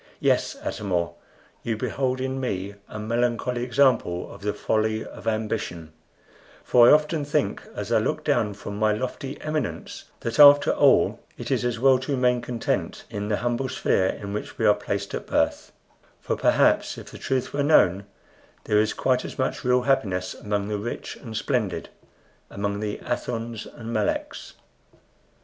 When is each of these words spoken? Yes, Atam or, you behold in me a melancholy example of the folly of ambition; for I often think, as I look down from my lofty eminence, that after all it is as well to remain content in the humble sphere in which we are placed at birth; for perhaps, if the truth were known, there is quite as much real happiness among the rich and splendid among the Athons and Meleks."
Yes, 0.19 0.55
Atam 0.63 0.91
or, 0.93 1.13
you 1.61 1.77
behold 1.77 2.19
in 2.21 2.39
me 2.39 2.73
a 2.89 2.97
melancholy 2.97 3.61
example 3.63 4.33
of 4.33 4.41
the 4.41 4.51
folly 4.51 5.05
of 5.05 5.27
ambition; 5.27 5.93
for 6.63 6.89
I 6.89 6.91
often 6.91 7.23
think, 7.23 7.61
as 7.75 7.91
I 7.91 7.99
look 7.99 8.23
down 8.23 8.55
from 8.55 8.79
my 8.79 8.93
lofty 8.93 9.39
eminence, 9.41 10.05
that 10.21 10.39
after 10.39 10.71
all 10.71 11.19
it 11.37 11.51
is 11.51 11.63
as 11.63 11.77
well 11.79 11.99
to 11.99 12.13
remain 12.13 12.41
content 12.41 13.03
in 13.11 13.27
the 13.27 13.37
humble 13.45 13.69
sphere 13.69 14.07
in 14.07 14.33
which 14.33 14.57
we 14.57 14.65
are 14.65 14.73
placed 14.73 15.13
at 15.13 15.27
birth; 15.27 15.71
for 16.19 16.35
perhaps, 16.35 16.97
if 16.97 17.11
the 17.11 17.19
truth 17.19 17.53
were 17.53 17.61
known, 17.61 18.05
there 18.63 18.79
is 18.79 18.95
quite 18.95 19.23
as 19.23 19.37
much 19.37 19.63
real 19.63 19.83
happiness 19.83 20.33
among 20.33 20.67
the 20.67 20.79
rich 20.79 21.15
and 21.17 21.37
splendid 21.37 21.89
among 22.49 22.79
the 22.79 22.97
Athons 23.03 23.67
and 23.77 23.93
Meleks." 23.93 24.53